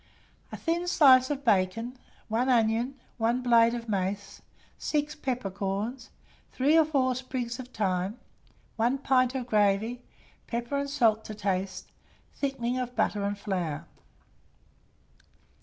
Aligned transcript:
A 0.51 0.57
thin 0.57 0.87
slice 0.87 1.29
of 1.29 1.45
bacon, 1.45 1.95
1 2.27 2.49
onion, 2.49 2.95
1 3.19 3.43
blade 3.43 3.75
of 3.75 3.87
mace, 3.87 4.41
6 4.79 5.13
peppercorns, 5.17 6.09
3 6.53 6.75
or 6.79 6.85
4 6.85 7.13
sprigs 7.13 7.59
of 7.59 7.67
thyme, 7.67 8.17
1 8.77 8.97
pint 8.97 9.35
of 9.35 9.45
gravy, 9.45 10.01
pepper 10.47 10.75
and 10.77 10.89
salt 10.89 11.23
to 11.25 11.35
taste, 11.35 11.91
thickening 12.33 12.79
of 12.79 12.95
butter 12.95 13.21
and 13.23 13.37
flour. 13.37 13.85